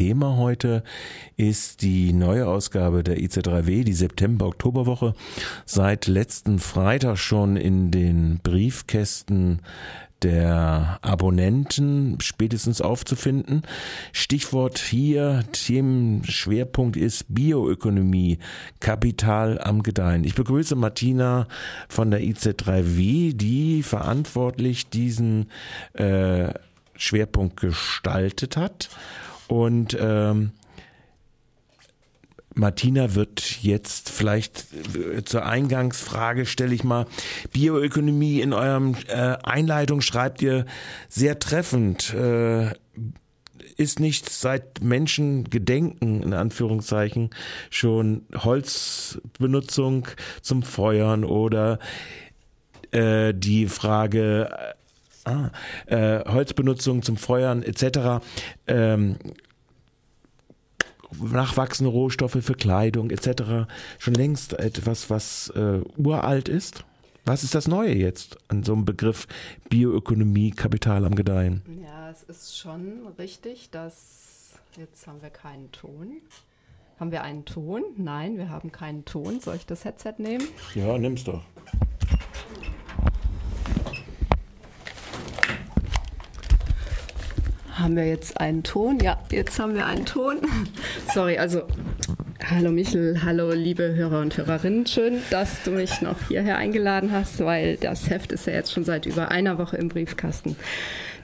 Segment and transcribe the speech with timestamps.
[0.00, 0.84] Thema heute
[1.36, 5.12] ist die neue Ausgabe der IC3W, die September-Oktoberwoche.
[5.66, 9.60] Seit letzten Freitag schon in den Briefkästen
[10.22, 13.62] der Abonnenten spätestens aufzufinden.
[14.12, 18.38] Stichwort hier, Themenschwerpunkt ist Bioökonomie,
[18.78, 20.22] Kapital am Gedeihen.
[20.22, 21.48] Ich begrüße Martina
[21.88, 25.50] von der IZ3W, die verantwortlich diesen
[25.94, 26.54] äh,
[26.94, 28.90] Schwerpunkt gestaltet hat.
[29.48, 30.52] Und ähm,
[32.58, 37.06] Martina wird jetzt vielleicht äh, zur Eingangsfrage stelle ich mal
[37.52, 40.66] Bioökonomie in eurem äh, Einleitung schreibt ihr
[41.08, 42.72] sehr treffend äh,
[43.76, 47.30] ist nicht seit Menschen gedenken in Anführungszeichen
[47.70, 50.08] schon Holzbenutzung
[50.42, 51.78] zum Feuern oder
[52.90, 54.74] äh, die Frage
[55.28, 55.50] Ah,
[55.86, 58.24] äh, Holzbenutzung zum Feuern etc.
[58.66, 59.16] Ähm,
[61.20, 63.68] nachwachsende Rohstoffe für Kleidung etc.
[63.98, 66.84] schon längst etwas, was äh, uralt ist?
[67.24, 69.26] Was ist das Neue jetzt an so einem Begriff
[69.68, 71.62] Bioökonomie, Kapital am Gedeihen?
[71.82, 76.22] Ja, es ist schon richtig, dass jetzt haben wir keinen Ton.
[76.98, 77.84] Haben wir einen Ton?
[77.96, 79.40] Nein, wir haben keinen Ton.
[79.40, 80.48] Soll ich das Headset nehmen?
[80.74, 81.42] Ja, nimm's doch.
[87.78, 88.98] Haben wir jetzt einen Ton?
[88.98, 90.38] Ja, jetzt haben wir einen Ton.
[91.14, 91.62] Sorry, also
[92.44, 94.84] hallo Michel, hallo liebe Hörer und Hörerinnen.
[94.84, 98.84] Schön, dass du mich noch hierher eingeladen hast, weil das Heft ist ja jetzt schon
[98.84, 100.56] seit über einer Woche im Briefkasten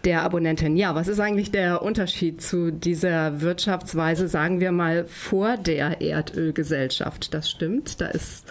[0.05, 0.77] der Abonnentin.
[0.77, 7.34] Ja, was ist eigentlich der Unterschied zu dieser Wirtschaftsweise, sagen wir mal, vor der Erdölgesellschaft?
[7.34, 8.44] Das stimmt, da ist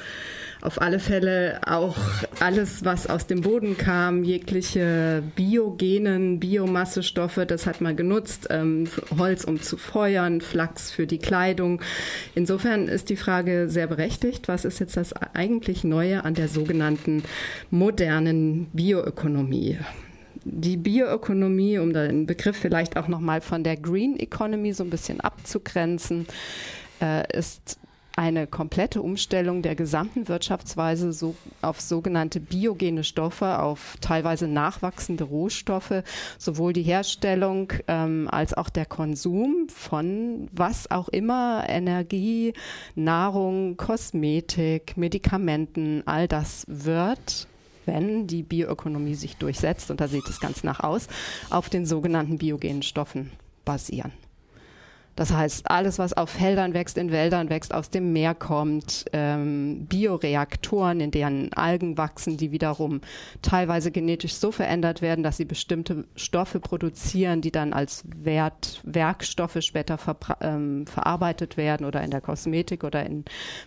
[0.63, 1.97] auf alle Fälle auch
[2.43, 9.45] alles, was aus dem Boden kam, jegliche biogenen Biomassestoffe, das hat man genutzt, ähm, Holz
[9.45, 11.81] um zu feuern, Flachs für die Kleidung.
[12.35, 17.23] Insofern ist die Frage sehr berechtigt, was ist jetzt das eigentlich Neue an der sogenannten
[17.71, 19.79] modernen Bioökonomie?
[20.45, 25.21] die Bioökonomie, um den Begriff vielleicht auch nochmal von der Green Economy so ein bisschen
[25.21, 26.25] abzugrenzen,
[27.01, 27.79] äh, ist
[28.15, 36.03] eine komplette Umstellung der gesamten Wirtschaftsweise so auf sogenannte biogene Stoffe, auf teilweise nachwachsende Rohstoffe,
[36.37, 42.53] sowohl die Herstellung ähm, als auch der Konsum von was auch immer, Energie,
[42.95, 47.47] Nahrung, Kosmetik, Medikamenten, all das wird
[47.85, 51.07] wenn die Bioökonomie sich durchsetzt, und da sieht es ganz nach aus,
[51.49, 53.31] auf den sogenannten biogenen Stoffen
[53.65, 54.13] basieren.
[55.15, 59.85] Das heißt, alles, was auf Feldern wächst, in Wäldern wächst, aus dem Meer kommt, ähm,
[59.85, 63.01] Bioreaktoren, in deren Algen wachsen, die wiederum
[63.41, 69.59] teilweise genetisch so verändert werden, dass sie bestimmte Stoffe produzieren, die dann als Wert, Werkstoffe
[69.61, 69.99] später
[70.41, 73.23] ähm, verarbeitet werden oder in der Kosmetik oder in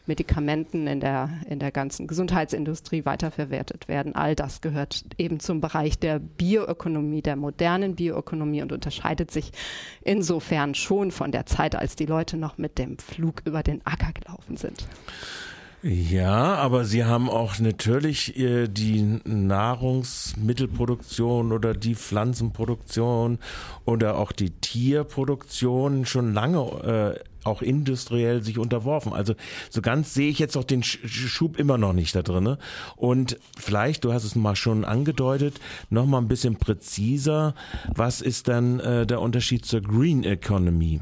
[0.06, 4.16] Medikamenten, in der, in der ganzen Gesundheitsindustrie weiterverwertet werden.
[4.16, 9.52] All das gehört eben zum Bereich der Bioökonomie, der modernen Bioökonomie und unterscheidet sich
[10.02, 13.84] insofern schon von der der Zeit, als die Leute noch mit dem Flug über den
[13.84, 14.86] Acker gelaufen sind.
[15.82, 23.38] Ja, aber sie haben auch natürlich äh, die Nahrungsmittelproduktion oder die Pflanzenproduktion
[23.84, 27.16] oder auch die Tierproduktion schon lange äh,
[27.46, 29.12] auch industriell sich unterworfen.
[29.12, 29.34] Also
[29.70, 32.56] so ganz sehe ich jetzt auch den Schub immer noch nicht da drin.
[32.96, 37.54] Und vielleicht, du hast es mal schon angedeutet, noch mal ein bisschen präziser.
[37.94, 41.00] Was ist dann äh, der Unterschied zur Green Economy?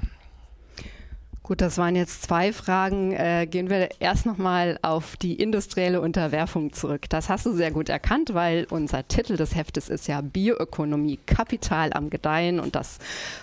[1.46, 3.12] Gut, das waren jetzt zwei Fragen.
[3.12, 7.02] Äh, gehen wir erst nochmal auf die industrielle Unterwerfung zurück.
[7.10, 11.92] Das hast du sehr gut erkannt, weil unser Titel des Heftes ist ja Bioökonomie, Kapital
[11.92, 12.60] am Gedeihen.
[12.60, 12.96] Und das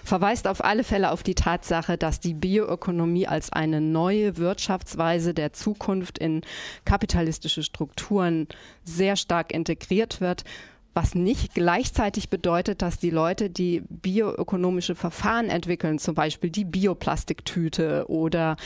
[0.04, 5.54] verweist auf alle Fälle auf die Tatsache, dass die Bioökonomie als eine neue Wirtschaftsweise der
[5.54, 6.42] Zukunft in
[6.86, 8.48] kapitalistische Strukturen
[8.84, 10.44] sehr stark integriert wird
[10.94, 18.06] was nicht gleichzeitig bedeutet, dass die Leute, die bioökonomische Verfahren entwickeln, zum Beispiel die Bioplastiktüte
[18.10, 18.58] oder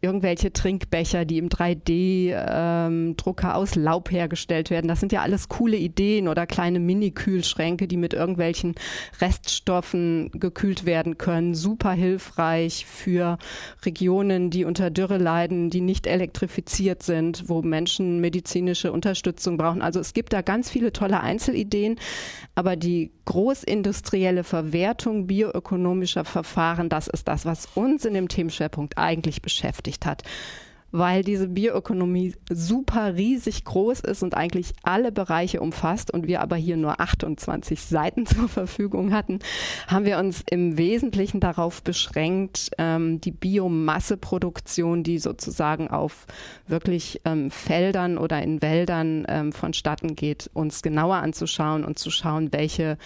[0.00, 5.76] irgendwelche Trinkbecher, die im 3D-Drucker ähm, aus Laub hergestellt werden, das sind ja alles coole
[5.76, 8.74] Ideen oder kleine Mini-Kühlschränke, die mit irgendwelchen
[9.20, 11.54] Reststoffen gekühlt werden können.
[11.54, 13.36] Super hilfreich für
[13.84, 19.82] Regionen, die unter Dürre leiden, die nicht elektrifiziert sind, wo Menschen medizinische Unterstützung brauchen.
[19.82, 21.98] Also es gibt da ganz viele tolle Einzelideen Ideen.
[22.54, 29.42] Aber die großindustrielle Verwertung bioökonomischer Verfahren, das ist das, was uns in dem Themenschwerpunkt eigentlich
[29.42, 30.22] beschäftigt hat.
[30.94, 36.54] Weil diese Bioökonomie super riesig groß ist und eigentlich alle Bereiche umfasst und wir aber
[36.54, 39.40] hier nur 28 Seiten zur Verfügung hatten,
[39.88, 46.28] haben wir uns im Wesentlichen darauf beschränkt, ähm, die Biomasseproduktion, die sozusagen auf
[46.68, 52.52] wirklich ähm, Feldern oder in Wäldern ähm, vonstatten geht, uns genauer anzuschauen und zu schauen,
[52.52, 52.98] welche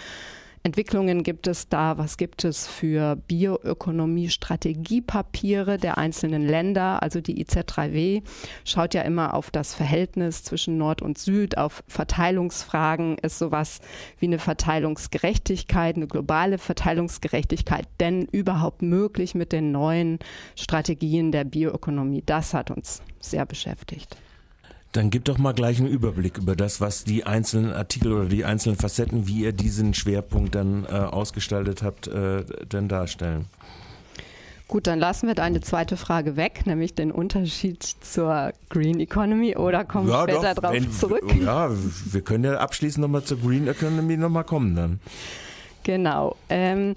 [0.63, 1.97] Entwicklungen gibt es da?
[1.97, 7.01] Was gibt es für Bioökonomie-Strategiepapiere der einzelnen Länder?
[7.01, 8.23] Also die IZ3W
[8.65, 13.17] schaut ja immer auf das Verhältnis zwischen Nord und Süd, auf Verteilungsfragen.
[13.19, 13.79] Ist sowas
[14.19, 20.19] wie eine Verteilungsgerechtigkeit, eine globale Verteilungsgerechtigkeit denn überhaupt möglich mit den neuen
[20.55, 22.23] Strategien der Bioökonomie?
[22.25, 24.17] Das hat uns sehr beschäftigt.
[24.91, 28.43] Dann gib doch mal gleich einen Überblick über das, was die einzelnen Artikel oder die
[28.43, 33.45] einzelnen Facetten, wie ihr diesen Schwerpunkt dann äh, ausgestaltet habt, äh, denn darstellen.
[34.67, 39.83] Gut, dann lassen wir deine zweite Frage weg, nämlich den Unterschied zur Green Economy oder
[39.83, 41.23] kommen ja, später doch, darauf wenn, zurück?
[41.43, 44.99] Ja, wir können ja abschließend nochmal zur Green Economy nochmal kommen dann.
[45.83, 46.35] Genau.
[46.49, 46.93] Ähm,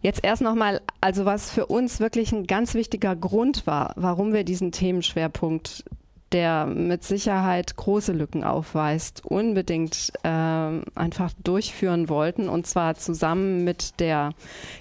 [0.00, 4.44] Jetzt erst nochmal, also was für uns wirklich ein ganz wichtiger Grund war, warum wir
[4.44, 5.84] diesen Themenschwerpunkt
[6.32, 12.48] der mit Sicherheit große Lücken aufweist, unbedingt äh, einfach durchführen wollten.
[12.48, 14.32] Und zwar zusammen mit der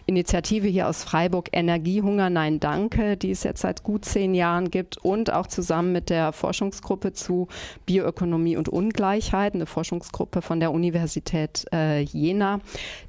[0.05, 4.97] Initiative hier aus Freiburg Energiehunger Nein Danke, die es jetzt seit gut zehn Jahren gibt
[4.97, 7.47] und auch zusammen mit der Forschungsgruppe zu
[7.85, 12.59] Bioökonomie und Ungleichheit, eine Forschungsgruppe von der Universität äh, Jena.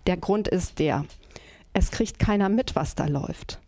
[0.06, 1.04] Der Grund ist der,
[1.72, 3.58] es kriegt keiner mit, was da läuft.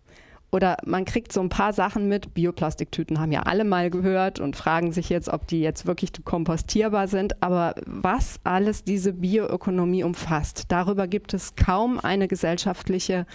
[0.52, 2.34] Oder man kriegt so ein paar Sachen mit.
[2.34, 7.06] Bioplastiktüten haben ja alle mal gehört und fragen sich jetzt, ob die jetzt wirklich kompostierbar
[7.06, 7.40] sind.
[7.42, 13.26] Aber was alles diese Bioökonomie umfasst, darüber gibt es kaum eine gesellschaftliche,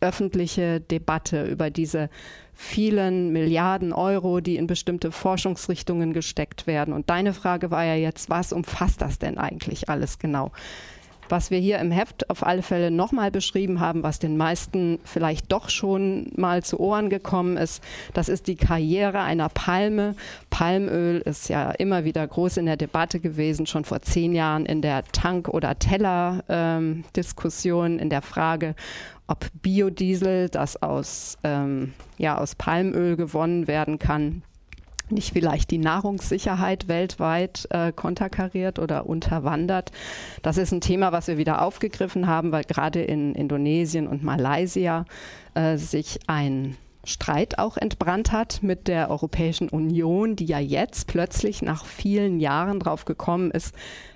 [0.00, 2.10] öffentliche Debatte über diese
[2.52, 6.94] vielen Milliarden Euro, die in bestimmte Forschungsrichtungen gesteckt werden.
[6.94, 10.50] Und deine Frage war ja jetzt, was umfasst das denn eigentlich alles genau?
[11.28, 15.50] Was wir hier im Heft auf alle Fälle nochmal beschrieben haben, was den meisten vielleicht
[15.52, 17.82] doch schon mal zu Ohren gekommen ist,
[18.14, 20.14] das ist die Karriere einer Palme.
[20.50, 24.82] Palmöl ist ja immer wieder groß in der Debatte gewesen, schon vor zehn Jahren in
[24.82, 28.74] der Tank- oder Teller-Diskussion, ähm, in der Frage,
[29.26, 34.42] ob Biodiesel, das aus, ähm, ja, aus Palmöl gewonnen werden kann,
[35.10, 39.92] nicht vielleicht die Nahrungssicherheit weltweit äh, konterkariert oder unterwandert.
[40.42, 45.04] Das ist ein Thema, was wir wieder aufgegriffen haben, weil gerade in Indonesien und Malaysia
[45.54, 51.62] äh, sich ein Streit auch entbrannt hat mit der Europäischen Union, die ja jetzt plötzlich
[51.62, 53.74] nach vielen Jahren drauf gekommen ist,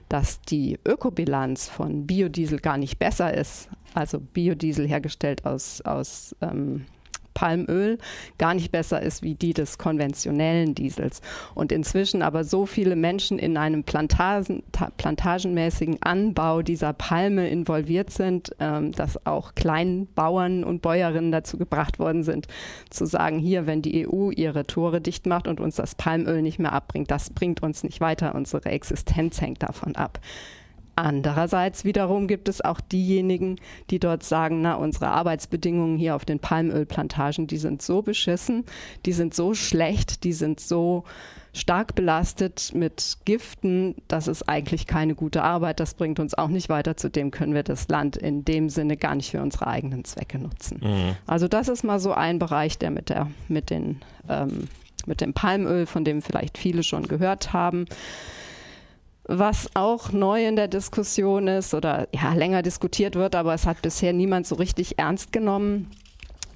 [0.09, 3.69] dass die Ökobilanz von Biodiesel gar nicht besser ist.
[3.95, 6.87] Also Biodiesel hergestellt aus, aus ähm,
[7.35, 7.99] Palmöl
[8.38, 11.21] gar nicht besser ist wie die des konventionellen Diesels.
[11.55, 14.62] Und inzwischen aber so viele Menschen in einem Plantagen,
[14.97, 22.23] plantagenmäßigen Anbau dieser Palme involviert sind, ähm, dass auch Kleinbauern und Bäuerinnen dazu gebracht worden
[22.23, 22.47] sind,
[22.91, 26.59] zu sagen, hier, wenn die EU ihre Tore dicht macht und uns das Palmöl nicht
[26.59, 30.21] mehr abbringt, das bringt uns nicht weiter, unsere Existenz hängt davon ab.
[31.02, 33.56] Andererseits wiederum gibt es auch diejenigen,
[33.91, 38.64] die dort sagen, na, unsere Arbeitsbedingungen hier auf den Palmölplantagen, die sind so beschissen,
[39.06, 41.05] die sind so schlecht, die sind so
[41.52, 46.69] stark belastet mit Giften, das ist eigentlich keine gute Arbeit, das bringt uns auch nicht
[46.69, 50.38] weiter, zudem können wir das Land in dem Sinne gar nicht für unsere eigenen Zwecke
[50.38, 50.81] nutzen.
[50.82, 51.17] Mhm.
[51.26, 54.69] Also das ist mal so ein Bereich, der mit der, mit den, ähm,
[55.06, 57.86] mit dem Palmöl, von dem vielleicht viele schon gehört haben,
[59.32, 63.81] was auch neu in der Diskussion ist oder ja länger diskutiert wird, aber es hat
[63.81, 65.89] bisher niemand so richtig ernst genommen,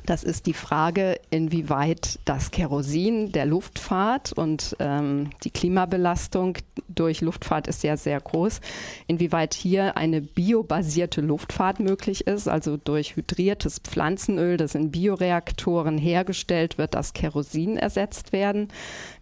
[0.07, 6.59] das ist die Frage, inwieweit das Kerosin der Luftfahrt und ähm, die Klimabelastung
[6.89, 8.61] durch Luftfahrt ist ja sehr groß,
[9.07, 16.77] inwieweit hier eine biobasierte Luftfahrt möglich ist, also durch hydriertes Pflanzenöl, das in Bioreaktoren hergestellt
[16.77, 18.69] wird, das Kerosin ersetzt werden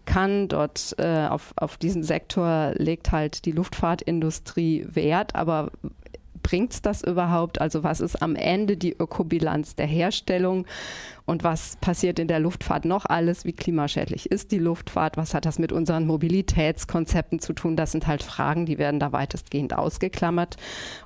[0.05, 0.49] kann.
[0.49, 5.71] Dort äh, auf, auf diesen Sektor legt halt die Luftfahrtindustrie Wert, aber
[6.43, 7.59] bringt es das überhaupt?
[7.59, 10.67] Also was ist am Ende die Ökobilanz der Herstellung
[11.25, 13.45] und was passiert in der Luftfahrt noch alles?
[13.45, 15.15] Wie klimaschädlich ist die Luftfahrt?
[15.17, 17.75] Was hat das mit unseren Mobilitätskonzepten zu tun?
[17.75, 20.57] Das sind halt Fragen, die werden da weitestgehend ausgeklammert.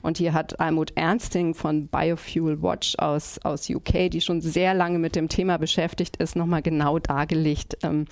[0.01, 4.97] Und hier hat Almut Ernsting von Biofuel Watch aus, aus UK, die schon sehr lange
[4.97, 8.05] mit dem Thema beschäftigt ist, nochmal genau dargelegt, ähm,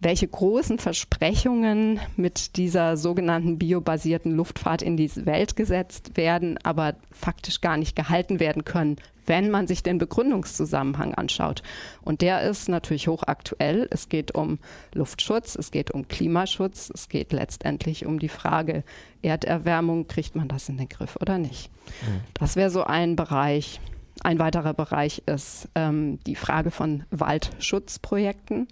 [0.00, 7.60] welche großen Versprechungen mit dieser sogenannten biobasierten Luftfahrt in die Welt gesetzt werden, aber faktisch
[7.60, 11.62] gar nicht gehalten werden können, wenn man sich den Begründungszusammenhang anschaut.
[12.02, 13.88] Und der ist natürlich hochaktuell.
[13.90, 14.58] Es geht um
[14.94, 18.84] Luftschutz, es geht um Klimaschutz, es geht letztendlich um die Frage
[19.22, 21.70] Erderwärmung, kriegt man das in den Griff oder nicht.
[22.02, 22.20] Mhm.
[22.34, 23.80] Das wäre so ein Bereich.
[24.22, 28.68] Ein weiterer Bereich ist ähm, die Frage von Waldschutzprojekten.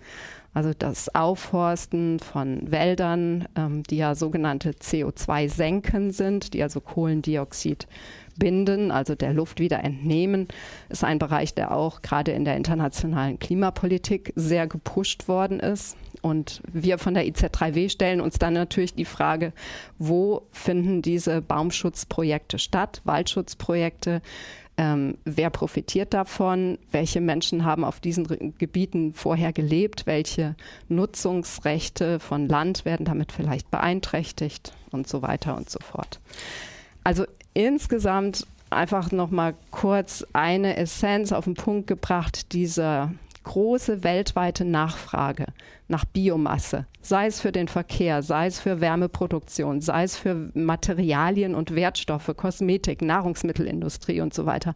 [0.54, 7.88] Also das Aufforsten von Wäldern, ähm, die ja sogenannte CO2-Senken sind, die also Kohlendioxid
[8.37, 10.49] binden, also der Luft wieder entnehmen,
[10.88, 15.96] ist ein Bereich, der auch gerade in der internationalen Klimapolitik sehr gepusht worden ist.
[16.23, 19.52] Und wir von der IZ3W stellen uns dann natürlich die Frage,
[19.99, 24.23] wo finden diese Baumschutzprojekte statt, Waldschutzprojekte?
[24.76, 26.78] Ähm, wer profitiert davon?
[26.90, 30.06] Welche Menschen haben auf diesen Gebieten vorher gelebt?
[30.06, 30.56] Welche
[30.88, 34.72] Nutzungsrechte von Land werden damit vielleicht beeinträchtigt?
[34.90, 36.20] Und so weiter und so fort.
[37.02, 43.12] Also insgesamt einfach noch mal kurz eine Essenz auf den Punkt gebracht dieser
[43.44, 45.46] große weltweite Nachfrage
[45.86, 51.54] nach Biomasse, sei es für den Verkehr, sei es für Wärmeproduktion, sei es für Materialien
[51.54, 54.72] und Wertstoffe, Kosmetik, Nahrungsmittelindustrie und so weiter,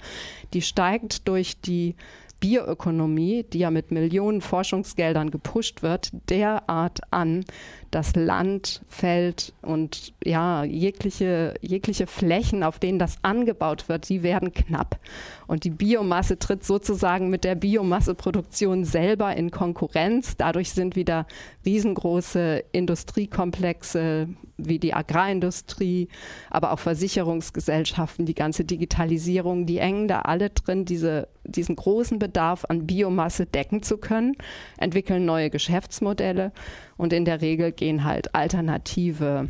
[0.52, 1.96] die steigt durch die
[2.40, 7.44] Bioökonomie, die ja mit Millionen Forschungsgeldern gepusht wird, derart an,
[7.90, 14.52] dass Land, Feld und ja, jegliche, jegliche Flächen, auf denen das angebaut wird, die werden
[14.52, 15.00] knapp.
[15.46, 20.36] Und die Biomasse tritt sozusagen mit der Biomasseproduktion selber in Konkurrenz.
[20.36, 21.26] Dadurch sind wieder
[21.64, 24.28] riesengroße Industriekomplexe
[24.58, 26.08] wie die Agrarindustrie,
[26.50, 32.64] aber auch Versicherungsgesellschaften, die ganze Digitalisierung, die hängen da alle drin, diese, diesen großen Bedarf
[32.68, 34.36] an Biomasse decken zu können,
[34.76, 36.52] entwickeln neue Geschäftsmodelle
[36.96, 39.48] und in der Regel gehen halt alternative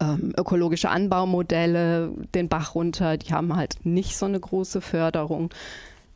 [0.00, 3.16] ähm, ökologische Anbaumodelle den Bach runter.
[3.16, 5.50] Die haben halt nicht so eine große Förderung.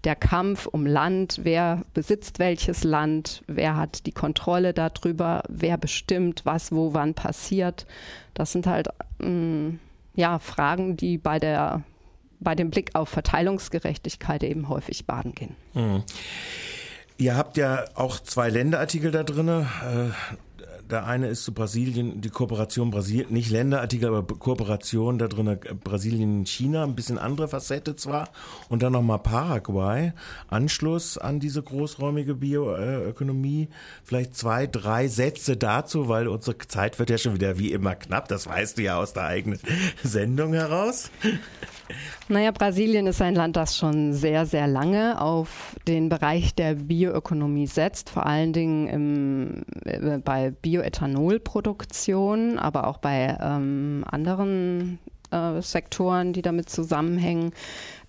[0.04, 6.42] Der Kampf um Land, wer besitzt welches Land, wer hat die Kontrolle darüber, wer bestimmt,
[6.44, 7.86] was wo wann passiert.
[8.32, 9.78] Das sind halt mh, mm,
[10.14, 11.82] ja Fragen, die bei der
[12.40, 15.56] bei dem Blick auf Verteilungsgerechtigkeit eben häufig baden gehen.
[15.74, 16.02] Mhm.
[17.18, 19.48] Ihr habt ja auch zwei Länderartikel da drin.
[19.48, 19.64] Äh,
[20.90, 26.44] der eine ist zu Brasilien, die Kooperation Brasilien, nicht Länderartikel, aber Kooperation da drin, Brasilien,
[26.46, 28.28] China, ein bisschen andere Facette zwar.
[28.68, 30.12] Und dann nochmal Paraguay,
[30.48, 33.68] Anschluss an diese großräumige Bioökonomie.
[34.02, 38.28] Vielleicht zwei, drei Sätze dazu, weil unsere Zeit wird ja schon wieder wie immer knapp.
[38.28, 39.60] Das weißt du ja aus der eigenen
[40.02, 41.10] Sendung heraus.
[42.30, 47.66] Naja, Brasilien ist ein Land, das schon sehr, sehr lange auf den Bereich der Bioökonomie
[47.66, 55.00] setzt, vor allen Dingen im, äh, bei Bioethanolproduktion, aber auch bei ähm, anderen
[55.32, 57.50] äh, Sektoren, die damit zusammenhängen.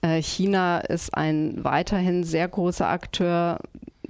[0.03, 3.57] Äh, China ist ein weiterhin sehr großer Akteur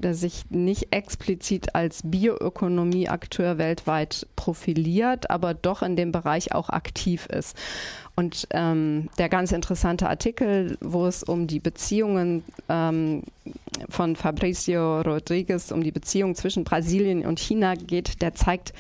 [0.01, 7.27] der sich nicht explizit als Bioökonomieakteur weltweit profiliert, aber doch in dem Bereich auch aktiv
[7.27, 7.55] ist.
[8.15, 13.23] Und ähm, der ganz interessante Artikel, wo es um die Beziehungen ähm,
[13.89, 18.73] von Fabricio Rodriguez, um die Beziehung zwischen Brasilien und China geht, der zeigt,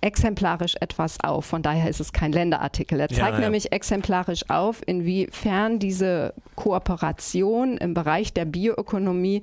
[0.00, 1.44] exemplarisch etwas auf.
[1.44, 2.98] Von daher ist es kein Länderartikel.
[3.00, 3.40] Er zeigt ja, ja.
[3.40, 9.42] nämlich exemplarisch auf, inwiefern diese Kooperation im Bereich der Bioökonomie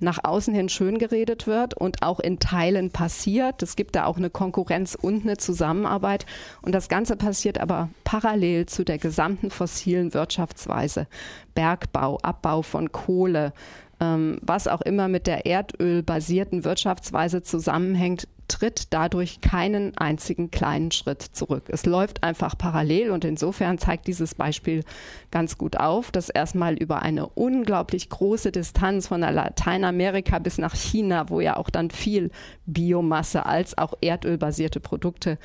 [0.00, 3.62] nach außen hin schön geredet wird und auch in Teilen passiert.
[3.62, 6.26] Es gibt da auch eine Konkurrenz und eine Zusammenarbeit.
[6.62, 11.06] Und das Ganze passiert aber parallel zu der gesamten fossilen Wirtschaftsweise.
[11.54, 13.52] Bergbau, Abbau von Kohle,
[14.00, 21.22] ähm, was auch immer mit der erdölbasierten Wirtschaftsweise zusammenhängt, tritt dadurch keinen einzigen kleinen Schritt
[21.22, 21.64] zurück.
[21.68, 24.82] Es läuft einfach parallel und insofern zeigt dieses Beispiel
[25.30, 31.28] ganz gut auf, dass erstmal über eine unglaublich große Distanz von Lateinamerika bis nach China,
[31.28, 32.30] wo ja auch dann viel
[32.66, 35.38] Biomasse als auch erdölbasierte Produkte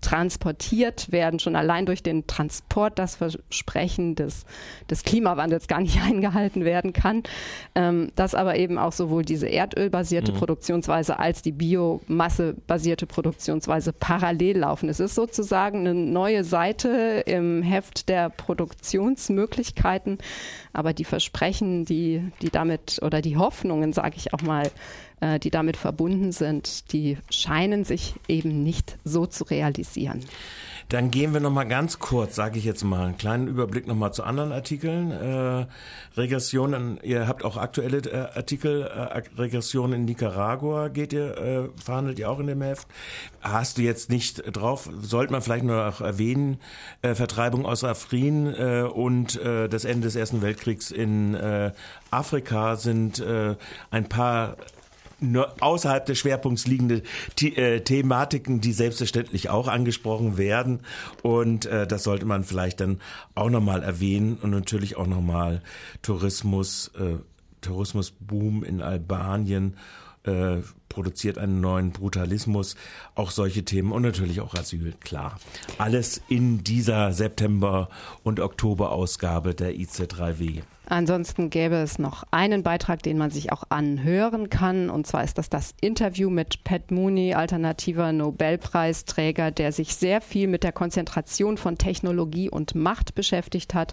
[0.00, 4.46] transportiert werden, schon allein durch den Transport das Versprechen des,
[4.88, 7.24] des Klimawandels gar nicht eingehalten werden kann,
[7.74, 10.36] ähm, dass aber eben auch sowohl diese erdölbasierte mhm.
[10.36, 14.88] Produktionsweise als die biomassebasierte Produktionsweise parallel laufen.
[14.88, 20.18] Es ist sozusagen eine neue Seite im Heft der Produktionsmöglichkeiten,
[20.72, 24.70] aber die Versprechen, die, die damit oder die Hoffnungen, sage ich auch mal,
[25.20, 30.24] äh, die damit verbunden sind, die scheinen sich eben nicht so zu realisieren.
[30.88, 33.94] Dann gehen wir noch mal ganz kurz, sage ich jetzt mal, einen kleinen Überblick noch
[33.94, 35.10] mal zu anderen Artikeln.
[35.10, 35.66] Äh,
[36.16, 42.18] Regressionen, ihr habt auch aktuelle äh, Artikel, äh, Regression in Nicaragua geht ihr, äh, verhandelt
[42.18, 42.88] ihr auch in dem Heft.
[43.42, 46.58] Hast du jetzt nicht drauf, sollte man vielleicht nur auch erwähnen,
[47.02, 51.72] äh, Vertreibung aus Afrin äh, und äh, das Ende des Ersten Weltkriegs in äh,
[52.10, 53.56] Afrika sind äh,
[53.90, 54.56] ein paar
[55.60, 57.02] außerhalb des Schwerpunkts liegende
[57.38, 60.80] The äh, Thematiken, die selbstverständlich auch angesprochen werden.
[61.22, 63.00] Und äh, das sollte man vielleicht dann
[63.34, 65.62] auch nochmal erwähnen und natürlich auch nochmal
[66.02, 67.16] Tourismus, äh,
[67.60, 69.76] Tourismusboom in Albanien
[70.24, 70.58] äh,
[70.88, 72.76] produziert einen neuen Brutalismus,
[73.14, 75.38] auch solche Themen und natürlich auch Asyl, klar.
[75.78, 77.88] Alles in dieser September-
[78.22, 80.62] und Oktober-Ausgabe der IC3W.
[80.90, 84.88] Ansonsten gäbe es noch einen Beitrag, den man sich auch anhören kann.
[84.88, 90.48] Und zwar ist das das Interview mit Pat Mooney, alternativer Nobelpreisträger, der sich sehr viel
[90.48, 93.92] mit der Konzentration von Technologie und Macht beschäftigt hat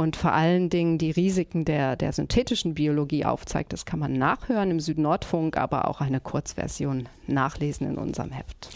[0.00, 3.74] und vor allen Dingen die Risiken der, der synthetischen Biologie aufzeigt.
[3.74, 8.70] Das kann man nachhören im Südnordfunk, aber auch eine Kurzversion nachlesen in unserem Heft.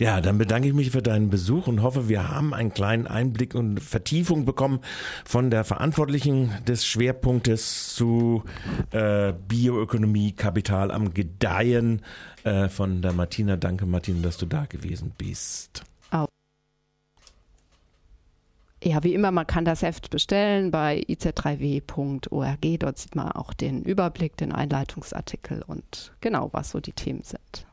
[0.00, 3.54] Ja, dann bedanke ich mich für deinen Besuch und hoffe, wir haben einen kleinen Einblick
[3.54, 4.80] und Vertiefung bekommen
[5.24, 8.42] von der Verantwortlichen des Schwerpunktes zu
[8.90, 12.02] äh, Bioökonomie, Kapital am Gedeihen
[12.42, 13.54] äh, von der Martina.
[13.54, 15.84] Danke, Martina, dass du da gewesen bist.
[18.86, 22.78] Ja, wie immer, man kann das Heft bestellen bei iz3w.org.
[22.78, 27.66] Dort sieht man auch den Überblick, den Einleitungsartikel und genau, was so die Themen sind.